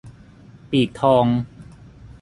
[0.69, 1.25] ปีกทอง